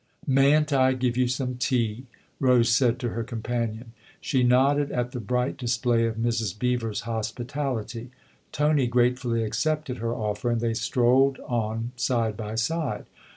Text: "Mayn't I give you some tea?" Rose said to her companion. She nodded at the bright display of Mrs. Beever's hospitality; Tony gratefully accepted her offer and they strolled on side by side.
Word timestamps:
"Mayn't 0.25 0.73
I 0.73 0.93
give 0.93 1.15
you 1.15 1.27
some 1.27 1.57
tea?" 1.57 2.07
Rose 2.39 2.69
said 2.69 2.97
to 3.01 3.09
her 3.09 3.23
companion. 3.23 3.91
She 4.19 4.41
nodded 4.41 4.91
at 4.91 5.11
the 5.11 5.19
bright 5.19 5.57
display 5.57 6.07
of 6.07 6.15
Mrs. 6.15 6.57
Beever's 6.57 7.01
hospitality; 7.01 8.09
Tony 8.51 8.87
gratefully 8.87 9.43
accepted 9.43 9.97
her 9.99 10.15
offer 10.15 10.49
and 10.49 10.59
they 10.59 10.73
strolled 10.73 11.37
on 11.41 11.91
side 11.97 12.35
by 12.35 12.55
side. 12.55 13.05